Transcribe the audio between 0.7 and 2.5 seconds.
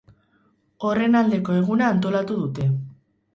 Horren aldeko eguna antolatu